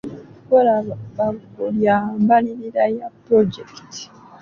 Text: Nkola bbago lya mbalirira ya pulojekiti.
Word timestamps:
Nkola 0.45 0.75
bbago 0.85 1.63
lya 1.77 1.97
mbalirira 2.21 2.83
ya 2.97 3.07
pulojekiti. 3.23 4.01